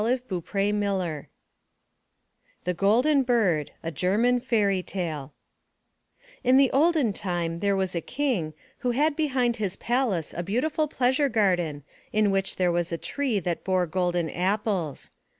291 0.01 0.79
MY 0.79 0.79
BOOK 0.87 1.25
HOUSE 1.25 1.25
THE 2.63 2.73
GOLDEN 2.73 3.21
BIRD 3.21 3.71
A 3.83 3.91
German 3.91 4.39
Fairy 4.39 4.81
Tale 4.81 5.31
N 6.43 6.57
the 6.57 6.71
olden 6.71 7.13
time 7.13 7.59
there 7.59 7.75
was 7.75 7.93
a 7.93 8.01
king, 8.01 8.55
who 8.79 8.89
had 8.97 9.15
behind 9.15 9.57
his 9.57 9.75
palace 9.75 10.33
a 10.35 10.41
beautiful 10.41 10.87
pleasure 10.87 11.29
garden 11.29 11.83
in 12.11 12.31
which 12.31 12.55
there 12.55 12.71
was 12.71 12.91
a 12.91 12.97
tree 12.97 13.39
that 13.41 13.63
bore 13.63 13.85
golden 13.85 14.27
apples. 14.31 15.11